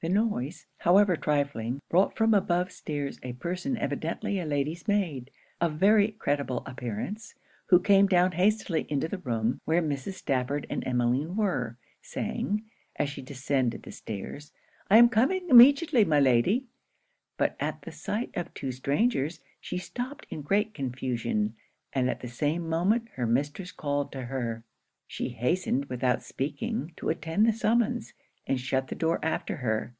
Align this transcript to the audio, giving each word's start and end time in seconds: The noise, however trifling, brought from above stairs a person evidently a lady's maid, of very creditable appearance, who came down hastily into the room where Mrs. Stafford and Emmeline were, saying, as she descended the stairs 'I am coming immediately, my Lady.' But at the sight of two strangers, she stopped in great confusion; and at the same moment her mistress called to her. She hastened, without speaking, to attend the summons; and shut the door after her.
The 0.00 0.08
noise, 0.08 0.64
however 0.76 1.16
trifling, 1.16 1.80
brought 1.88 2.16
from 2.16 2.32
above 2.32 2.70
stairs 2.70 3.18
a 3.24 3.32
person 3.32 3.76
evidently 3.76 4.38
a 4.38 4.46
lady's 4.46 4.86
maid, 4.86 5.28
of 5.60 5.72
very 5.72 6.12
creditable 6.12 6.62
appearance, 6.66 7.34
who 7.66 7.80
came 7.80 8.06
down 8.06 8.30
hastily 8.30 8.86
into 8.88 9.08
the 9.08 9.18
room 9.18 9.60
where 9.64 9.82
Mrs. 9.82 10.12
Stafford 10.12 10.68
and 10.70 10.86
Emmeline 10.86 11.34
were, 11.34 11.78
saying, 12.00 12.62
as 12.94 13.08
she 13.08 13.22
descended 13.22 13.82
the 13.82 13.90
stairs 13.90 14.52
'I 14.88 14.98
am 14.98 15.08
coming 15.08 15.48
immediately, 15.50 16.04
my 16.04 16.20
Lady.' 16.20 16.66
But 17.36 17.56
at 17.58 17.82
the 17.82 17.90
sight 17.90 18.30
of 18.36 18.54
two 18.54 18.70
strangers, 18.70 19.40
she 19.60 19.78
stopped 19.78 20.28
in 20.30 20.42
great 20.42 20.74
confusion; 20.74 21.56
and 21.92 22.08
at 22.08 22.20
the 22.20 22.28
same 22.28 22.68
moment 22.68 23.08
her 23.14 23.26
mistress 23.26 23.72
called 23.72 24.12
to 24.12 24.26
her. 24.26 24.62
She 25.08 25.30
hastened, 25.30 25.86
without 25.86 26.22
speaking, 26.22 26.92
to 26.98 27.08
attend 27.08 27.46
the 27.48 27.52
summons; 27.52 28.12
and 28.50 28.58
shut 28.58 28.88
the 28.88 28.94
door 28.94 29.18
after 29.22 29.56
her. 29.56 29.94